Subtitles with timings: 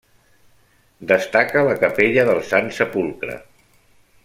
[1.11, 3.37] Destaca la capella del Sant Sepulcre.